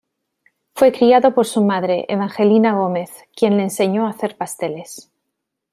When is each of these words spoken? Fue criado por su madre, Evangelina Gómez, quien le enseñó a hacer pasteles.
Fue 0.73 0.91
criado 0.91 1.35
por 1.35 1.45
su 1.45 1.63
madre, 1.63 2.05
Evangelina 2.09 2.73
Gómez, 2.73 3.11
quien 3.35 3.55
le 3.55 3.61
enseñó 3.65 4.07
a 4.07 4.09
hacer 4.09 4.35
pasteles. 4.35 5.11